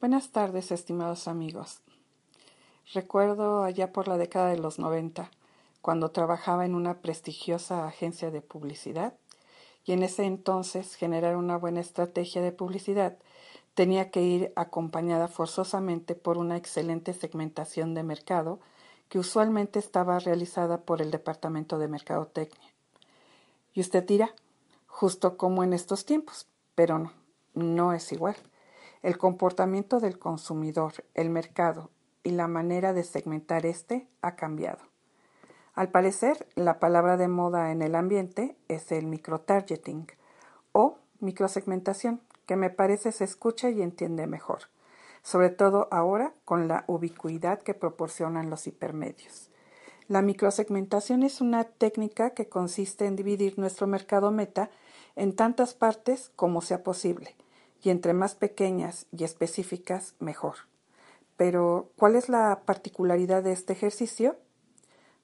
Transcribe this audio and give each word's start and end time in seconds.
Buenas 0.00 0.30
tardes, 0.30 0.72
estimados 0.72 1.28
amigos. 1.28 1.82
Recuerdo 2.94 3.64
allá 3.64 3.92
por 3.92 4.08
la 4.08 4.16
década 4.16 4.48
de 4.48 4.56
los 4.56 4.78
90, 4.78 5.30
cuando 5.82 6.10
trabajaba 6.10 6.64
en 6.64 6.74
una 6.74 7.02
prestigiosa 7.02 7.86
agencia 7.86 8.30
de 8.30 8.40
publicidad, 8.40 9.12
y 9.84 9.92
en 9.92 10.02
ese 10.02 10.24
entonces 10.24 10.94
generar 10.94 11.36
una 11.36 11.58
buena 11.58 11.80
estrategia 11.80 12.40
de 12.40 12.50
publicidad 12.50 13.18
tenía 13.74 14.10
que 14.10 14.22
ir 14.22 14.54
acompañada 14.56 15.28
forzosamente 15.28 16.14
por 16.14 16.38
una 16.38 16.56
excelente 16.56 17.12
segmentación 17.12 17.92
de 17.92 18.02
mercado 18.02 18.58
que 19.10 19.18
usualmente 19.18 19.78
estaba 19.78 20.18
realizada 20.18 20.80
por 20.80 21.02
el 21.02 21.10
Departamento 21.10 21.78
de 21.78 21.88
Mercadotecnia. 21.88 22.70
Y 23.74 23.82
usted 23.82 24.06
dirá, 24.06 24.34
justo 24.86 25.36
como 25.36 25.62
en 25.62 25.74
estos 25.74 26.06
tiempos, 26.06 26.46
pero 26.74 26.98
no, 26.98 27.12
no 27.52 27.92
es 27.92 28.10
igual. 28.12 28.36
El 29.02 29.16
comportamiento 29.16 29.98
del 29.98 30.18
consumidor, 30.18 30.92
el 31.14 31.30
mercado 31.30 31.90
y 32.22 32.30
la 32.30 32.48
manera 32.48 32.92
de 32.92 33.02
segmentar 33.02 33.64
este 33.64 34.06
ha 34.20 34.36
cambiado. 34.36 34.80
Al 35.74 35.88
parecer, 35.88 36.46
la 36.54 36.78
palabra 36.78 37.16
de 37.16 37.28
moda 37.28 37.72
en 37.72 37.80
el 37.80 37.94
ambiente 37.94 38.56
es 38.68 38.92
el 38.92 39.06
microtargeting 39.06 40.06
o 40.72 40.98
microsegmentación, 41.20 42.20
que 42.44 42.56
me 42.56 42.68
parece 42.68 43.12
se 43.12 43.24
escucha 43.24 43.70
y 43.70 43.80
entiende 43.80 44.26
mejor, 44.26 44.62
sobre 45.22 45.48
todo 45.48 45.88
ahora 45.90 46.34
con 46.44 46.68
la 46.68 46.84
ubicuidad 46.86 47.62
que 47.62 47.72
proporcionan 47.72 48.50
los 48.50 48.66
hipermedios. 48.66 49.48
La 50.08 50.22
microsegmentación 50.22 51.22
es 51.22 51.40
una 51.40 51.64
técnica 51.64 52.30
que 52.30 52.48
consiste 52.48 53.06
en 53.06 53.16
dividir 53.16 53.58
nuestro 53.58 53.86
mercado 53.86 54.32
meta 54.32 54.70
en 55.14 55.36
tantas 55.36 55.72
partes 55.72 56.32
como 56.34 56.60
sea 56.60 56.82
posible, 56.82 57.36
y 57.82 57.90
entre 57.90 58.12
más 58.12 58.34
pequeñas 58.34 59.06
y 59.16 59.24
específicas, 59.24 60.14
mejor. 60.18 60.56
Pero, 61.36 61.90
¿cuál 61.96 62.16
es 62.16 62.28
la 62.28 62.60
particularidad 62.64 63.42
de 63.42 63.52
este 63.52 63.72
ejercicio? 63.72 64.36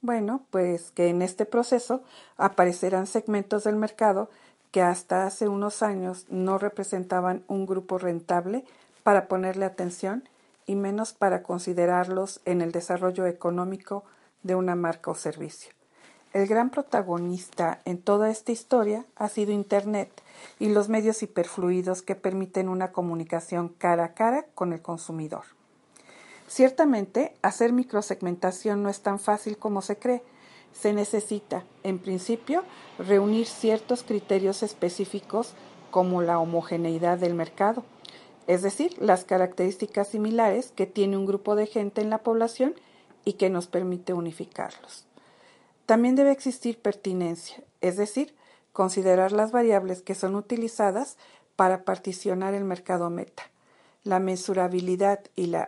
Bueno, 0.00 0.44
pues 0.50 0.90
que 0.90 1.08
en 1.08 1.22
este 1.22 1.46
proceso 1.46 2.02
aparecerán 2.36 3.06
segmentos 3.06 3.64
del 3.64 3.76
mercado 3.76 4.28
que 4.72 4.82
hasta 4.82 5.26
hace 5.26 5.48
unos 5.48 5.82
años 5.82 6.26
no 6.28 6.58
representaban 6.58 7.44
un 7.46 7.66
grupo 7.66 7.98
rentable 7.98 8.64
para 9.02 9.28
ponerle 9.28 9.64
atención 9.64 10.28
y 10.66 10.74
menos 10.74 11.12
para 11.12 11.42
considerarlos 11.42 12.40
en 12.44 12.62
el 12.62 12.72
desarrollo 12.72 13.26
económico 13.26 14.04
de 14.42 14.54
una 14.54 14.74
marca 14.74 15.10
o 15.10 15.14
servicio. 15.14 15.72
El 16.32 16.46
gran 16.46 16.70
protagonista 16.70 17.82
en 17.84 17.98
toda 17.98 18.30
esta 18.30 18.52
historia 18.52 19.04
ha 19.16 19.28
sido 19.28 19.52
Internet 19.52 20.10
y 20.58 20.70
los 20.70 20.88
medios 20.88 21.22
hiperfluidos 21.22 22.00
que 22.00 22.14
permiten 22.14 22.70
una 22.70 22.90
comunicación 22.90 23.68
cara 23.68 24.04
a 24.04 24.14
cara 24.14 24.46
con 24.54 24.72
el 24.72 24.80
consumidor. 24.80 25.44
Ciertamente, 26.48 27.34
hacer 27.42 27.74
microsegmentación 27.74 28.82
no 28.82 28.88
es 28.88 29.00
tan 29.00 29.18
fácil 29.18 29.58
como 29.58 29.82
se 29.82 29.98
cree. 29.98 30.22
Se 30.72 30.94
necesita, 30.94 31.64
en 31.82 31.98
principio, 31.98 32.62
reunir 32.98 33.46
ciertos 33.46 34.02
criterios 34.02 34.62
específicos 34.62 35.52
como 35.90 36.22
la 36.22 36.38
homogeneidad 36.38 37.18
del 37.18 37.34
mercado, 37.34 37.84
es 38.46 38.62
decir, 38.62 38.96
las 38.98 39.24
características 39.24 40.08
similares 40.08 40.72
que 40.74 40.86
tiene 40.86 41.18
un 41.18 41.26
grupo 41.26 41.56
de 41.56 41.66
gente 41.66 42.00
en 42.00 42.08
la 42.08 42.18
población 42.18 42.74
y 43.26 43.34
que 43.34 43.50
nos 43.50 43.66
permite 43.66 44.14
unificarlos. 44.14 45.06
También 45.86 46.14
debe 46.14 46.30
existir 46.30 46.78
pertinencia, 46.78 47.62
es 47.80 47.96
decir, 47.96 48.34
considerar 48.72 49.32
las 49.32 49.52
variables 49.52 50.02
que 50.02 50.14
son 50.14 50.34
utilizadas 50.34 51.16
para 51.56 51.84
particionar 51.84 52.54
el 52.54 52.64
mercado 52.64 53.10
meta. 53.10 53.50
La 54.04 54.18
mensurabilidad 54.18 55.20
y 55.36 55.46
la 55.46 55.62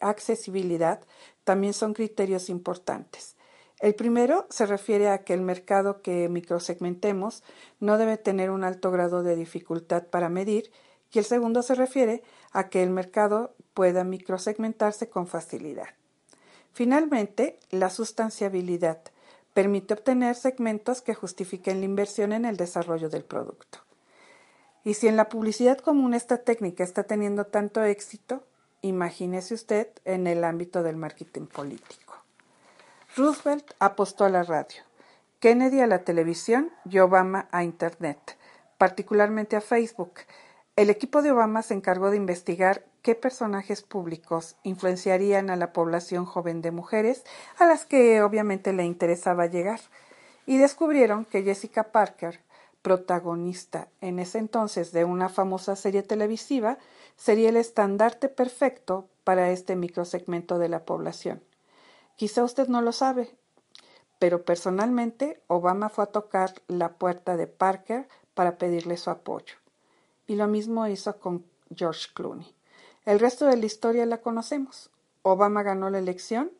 accesibilidad 0.00 1.00
también 1.44 1.74
son 1.74 1.94
criterios 1.94 2.48
importantes. 2.48 3.36
El 3.80 3.94
primero 3.94 4.46
se 4.50 4.66
refiere 4.66 5.08
a 5.08 5.24
que 5.24 5.34
el 5.34 5.40
mercado 5.40 6.02
que 6.02 6.28
microsegmentemos 6.28 7.42
no 7.80 7.96
debe 7.96 8.18
tener 8.18 8.50
un 8.50 8.62
alto 8.62 8.90
grado 8.90 9.22
de 9.22 9.36
dificultad 9.36 10.04
para 10.04 10.28
medir 10.28 10.70
y 11.12 11.18
el 11.18 11.24
segundo 11.24 11.62
se 11.62 11.74
refiere 11.74 12.22
a 12.52 12.68
que 12.68 12.82
el 12.82 12.90
mercado 12.90 13.54
pueda 13.74 14.04
microsegmentarse 14.04 15.08
con 15.08 15.26
facilidad. 15.26 15.88
Finalmente, 16.72 17.58
la 17.70 17.90
sustanciabilidad 17.90 19.00
permite 19.54 19.94
obtener 19.94 20.36
segmentos 20.36 21.02
que 21.02 21.14
justifiquen 21.14 21.80
la 21.80 21.86
inversión 21.86 22.32
en 22.32 22.44
el 22.44 22.56
desarrollo 22.56 23.08
del 23.08 23.24
producto. 23.24 23.80
Y 24.84 24.94
si 24.94 25.08
en 25.08 25.16
la 25.16 25.28
publicidad 25.28 25.78
común 25.78 26.14
esta 26.14 26.38
técnica 26.38 26.84
está 26.84 27.04
teniendo 27.04 27.44
tanto 27.46 27.82
éxito, 27.82 28.44
imagínese 28.80 29.54
usted 29.54 29.88
en 30.04 30.26
el 30.26 30.44
ámbito 30.44 30.82
del 30.82 30.96
marketing 30.96 31.46
político. 31.46 32.14
Roosevelt 33.16 33.72
apostó 33.78 34.24
a 34.24 34.30
la 34.30 34.42
radio, 34.42 34.82
Kennedy 35.40 35.80
a 35.80 35.86
la 35.86 36.04
televisión 36.04 36.70
y 36.84 36.98
Obama 36.98 37.48
a 37.50 37.64
Internet, 37.64 38.38
particularmente 38.78 39.56
a 39.56 39.60
Facebook. 39.60 40.12
El 40.76 40.88
equipo 40.88 41.20
de 41.20 41.32
Obama 41.32 41.62
se 41.62 41.74
encargó 41.74 42.10
de 42.10 42.16
investigar 42.16 42.86
qué 43.02 43.14
personajes 43.14 43.82
públicos 43.82 44.56
influenciarían 44.62 45.50
a 45.50 45.56
la 45.56 45.72
población 45.72 46.24
joven 46.24 46.62
de 46.62 46.70
mujeres 46.70 47.24
a 47.58 47.66
las 47.66 47.84
que 47.84 48.22
obviamente 48.22 48.72
le 48.72 48.84
interesaba 48.84 49.46
llegar, 49.46 49.80
y 50.46 50.56
descubrieron 50.56 51.24
que 51.24 51.42
Jessica 51.42 51.92
Parker, 51.92 52.40
protagonista 52.82 53.88
en 54.00 54.18
ese 54.18 54.38
entonces 54.38 54.90
de 54.92 55.04
una 55.04 55.28
famosa 55.28 55.76
serie 55.76 56.02
televisiva, 56.02 56.78
sería 57.16 57.50
el 57.50 57.56
estandarte 57.56 58.28
perfecto 58.28 59.08
para 59.22 59.50
este 59.50 59.76
microsegmento 59.76 60.58
de 60.58 60.70
la 60.70 60.84
población. 60.84 61.42
Quizá 62.16 62.42
usted 62.42 62.68
no 62.68 62.80
lo 62.80 62.92
sabe, 62.92 63.36
pero 64.18 64.44
personalmente 64.44 65.42
Obama 65.46 65.88
fue 65.88 66.04
a 66.04 66.08
tocar 66.08 66.54
la 66.68 66.94
puerta 66.94 67.36
de 67.36 67.46
Parker 67.46 68.08
para 68.34 68.56
pedirle 68.56 68.96
su 68.96 69.10
apoyo. 69.10 69.59
Y 70.30 70.36
lo 70.36 70.46
mismo 70.46 70.86
hizo 70.86 71.18
con 71.18 71.44
George 71.74 72.06
Clooney. 72.14 72.54
El 73.04 73.18
resto 73.18 73.46
de 73.46 73.56
la 73.56 73.66
historia 73.66 74.06
la 74.06 74.18
conocemos. 74.18 74.88
Obama 75.22 75.64
ganó 75.64 75.90
la 75.90 75.98
elección 75.98 76.52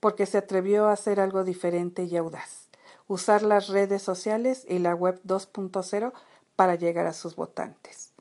porque 0.00 0.24
se 0.24 0.38
atrevió 0.38 0.86
a 0.86 0.92
hacer 0.92 1.20
algo 1.20 1.44
diferente 1.44 2.04
y 2.04 2.16
audaz, 2.16 2.70
usar 3.08 3.42
las 3.42 3.68
redes 3.68 4.00
sociales 4.00 4.64
y 4.66 4.78
la 4.78 4.94
web 4.94 5.20
2.0 5.26 6.14
para 6.56 6.74
llegar 6.76 7.04
a 7.04 7.12
sus 7.12 7.36
votantes. 7.36 8.14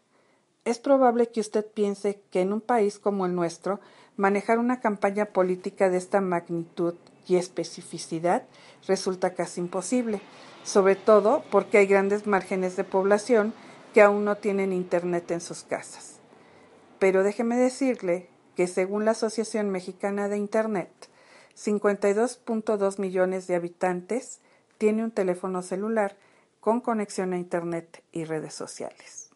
Es 0.66 0.78
probable 0.78 1.30
que 1.30 1.40
usted 1.40 1.66
piense 1.66 2.22
que 2.30 2.42
en 2.42 2.52
un 2.52 2.60
país 2.60 3.00
como 3.00 3.26
el 3.26 3.34
nuestro, 3.34 3.80
manejar 4.18 4.60
una 4.60 4.82
campaña 4.82 5.28
política 5.28 5.90
de 5.90 6.00
esta 6.00 6.20
magnitud 6.20 6.96
y 7.30 7.38
especificidad 7.38 8.44
resulta 8.88 9.36
casi 9.36 9.62
imposible, 9.62 10.20
sobre 10.66 10.98
todo 10.98 11.46
porque 11.50 11.78
hay 11.78 11.86
grandes 11.86 12.28
márgenes 12.28 12.76
de 12.76 12.84
población 12.84 13.54
que 13.94 14.02
aún 14.02 14.26
no 14.26 14.38
tienen 14.38 14.74
Internet 14.74 15.32
en 15.32 15.42
sus 15.42 15.64
casas. 15.64 16.20
Pero 17.00 17.24
déjeme 17.24 17.58
decirle 17.58 18.30
que 18.56 18.68
según 18.68 19.06
la 19.06 19.12
Asociación 19.12 19.70
Mexicana 19.70 20.28
de 20.30 20.38
Internet, 20.38 20.92
52.2 21.58 23.00
millones 23.00 23.48
de 23.48 23.56
habitantes 23.56 24.40
tiene 24.78 25.04
un 25.04 25.12
teléfono 25.12 25.62
celular 25.62 26.16
con 26.60 26.80
conexión 26.80 27.34
a 27.34 27.38
Internet 27.38 28.04
y 28.12 28.24
redes 28.24 28.54
sociales. 28.54 29.30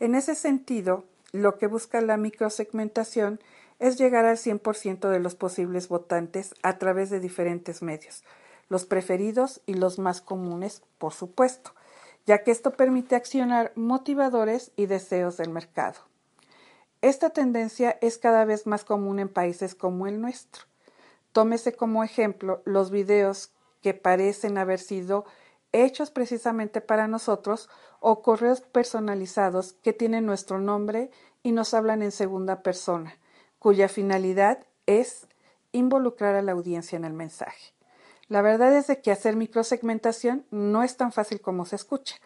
En 0.00 0.14
ese 0.14 0.34
sentido, 0.34 1.04
lo 1.32 1.58
que 1.58 1.66
busca 1.66 2.00
la 2.00 2.16
microsegmentación 2.16 3.40
es 3.78 3.98
llegar 3.98 4.24
al 4.24 4.38
100% 4.38 5.10
de 5.10 5.20
los 5.20 5.34
posibles 5.34 5.88
votantes 5.88 6.54
a 6.62 6.78
través 6.78 7.10
de 7.10 7.20
diferentes 7.20 7.82
medios, 7.82 8.24
los 8.68 8.86
preferidos 8.86 9.60
y 9.66 9.74
los 9.74 9.98
más 9.98 10.20
comunes, 10.20 10.82
por 10.98 11.12
supuesto, 11.12 11.72
ya 12.26 12.42
que 12.42 12.50
esto 12.50 12.72
permite 12.72 13.14
accionar 13.14 13.72
motivadores 13.76 14.72
y 14.76 14.86
deseos 14.86 15.36
del 15.36 15.50
mercado. 15.50 16.00
Esta 17.00 17.30
tendencia 17.30 17.98
es 18.00 18.18
cada 18.18 18.44
vez 18.44 18.66
más 18.66 18.84
común 18.84 19.20
en 19.20 19.28
países 19.28 19.74
como 19.74 20.06
el 20.06 20.20
nuestro. 20.20 20.64
Tómese 21.32 21.72
como 21.72 22.02
ejemplo 22.02 22.62
los 22.64 22.90
videos 22.90 23.52
que 23.80 23.94
parecen 23.94 24.58
haber 24.58 24.80
sido 24.80 25.24
hechos 25.72 26.10
precisamente 26.10 26.80
para 26.80 27.06
nosotros 27.06 27.68
o 28.00 28.22
correos 28.22 28.60
personalizados 28.60 29.74
que 29.74 29.92
tienen 29.92 30.26
nuestro 30.26 30.58
nombre 30.58 31.10
y 31.42 31.52
nos 31.52 31.74
hablan 31.74 32.02
en 32.02 32.12
segunda 32.12 32.62
persona, 32.62 33.16
cuya 33.58 33.88
finalidad 33.88 34.66
es 34.86 35.28
involucrar 35.72 36.34
a 36.34 36.42
la 36.42 36.52
audiencia 36.52 36.96
en 36.96 37.04
el 37.04 37.12
mensaje. 37.12 37.75
La 38.28 38.42
verdad 38.42 38.76
es 38.76 38.88
de 38.88 39.00
que 39.00 39.12
hacer 39.12 39.36
microsegmentación 39.36 40.44
no 40.50 40.82
es 40.82 40.96
tan 40.96 41.12
fácil 41.12 41.40
como 41.40 41.64
se 41.64 41.76
escucha. 41.76 42.16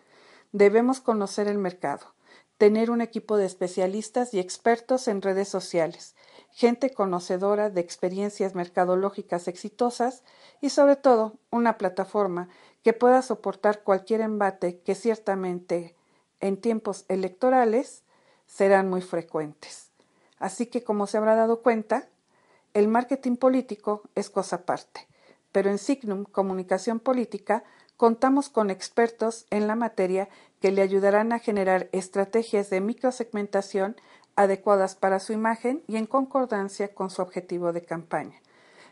Debemos 0.52 1.00
conocer 1.00 1.46
el 1.46 1.58
mercado, 1.58 2.14
tener 2.56 2.90
un 2.90 3.02
equipo 3.02 3.36
de 3.36 3.44
especialistas 3.44 4.32
y 4.32 4.38
expertos 4.38 5.08
en 5.08 5.20
redes 5.20 5.48
sociales, 5.48 6.14
gente 6.52 6.92
conocedora 6.92 7.68
de 7.68 7.82
experiencias 7.82 8.54
mercadológicas 8.54 9.46
exitosas 9.46 10.24
y 10.60 10.70
sobre 10.70 10.96
todo 10.96 11.34
una 11.50 11.76
plataforma 11.76 12.48
que 12.82 12.94
pueda 12.94 13.20
soportar 13.20 13.82
cualquier 13.82 14.22
embate 14.22 14.80
que 14.80 14.94
ciertamente 14.94 15.94
en 16.40 16.56
tiempos 16.56 17.04
electorales 17.08 18.04
serán 18.46 18.88
muy 18.88 19.02
frecuentes. 19.02 19.90
Así 20.38 20.66
que 20.66 20.82
como 20.82 21.06
se 21.06 21.18
habrá 21.18 21.36
dado 21.36 21.62
cuenta, 21.62 22.08
el 22.72 22.88
marketing 22.88 23.36
político 23.36 24.02
es 24.14 24.30
cosa 24.30 24.56
aparte, 24.56 25.06
pero 25.52 25.70
en 25.70 25.78
Signum 25.78 26.24
Comunicación 26.24 27.00
Política 27.00 27.64
contamos 27.96 28.48
con 28.48 28.70
expertos 28.70 29.46
en 29.50 29.66
la 29.66 29.74
materia 29.74 30.28
que 30.60 30.70
le 30.70 30.82
ayudarán 30.82 31.32
a 31.32 31.38
generar 31.38 31.88
estrategias 31.92 32.68
de 32.70 32.80
microsegmentación 32.80 33.96
adecuadas 34.36 34.94
para 34.94 35.18
su 35.20 35.32
imagen 35.32 35.82
y 35.86 35.96
en 35.96 36.06
concordancia 36.06 36.94
con 36.94 37.10
su 37.10 37.22
objetivo 37.22 37.72
de 37.72 37.82
campaña. 37.82 38.38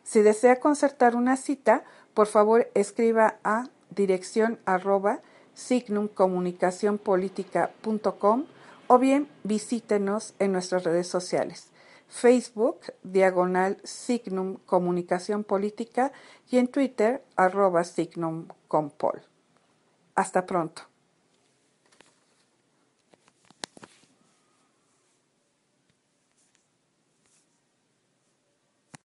Si 0.03 0.23
desea 0.23 0.61
concertar 0.61 1.17
una 1.17 1.37
cita, 1.37 1.85
por 2.15 2.27
favor 2.27 2.71
escriba 2.75 3.37
a 3.45 3.69
dirección 3.91 4.59
arroba 4.65 5.21
signumcomunicacionpolitica.com 5.55 8.47
o 8.87 8.99
bien 8.99 9.29
visítenos 9.45 10.35
en 10.39 10.53
nuestras 10.53 10.85
redes 10.85 11.09
sociales. 11.09 11.69
Facebook, 12.09 12.81
diagonal 13.03 13.79
Signum 13.85 14.57
Comunicación 14.67 15.45
Política 15.45 16.13
y 16.51 16.59
en 16.59 16.69
Twitter, 16.69 17.23
arroba 17.37 17.85
Signum 17.85 18.49
Compol. 18.67 19.23
Hasta 20.15 20.47
pronto. 20.47 20.88